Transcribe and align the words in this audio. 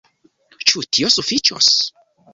Ĉu 0.71 0.83
tio 0.97 1.13
sufiĉos? 1.17 1.71